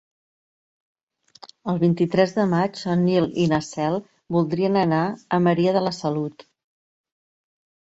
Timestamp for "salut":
6.01-6.49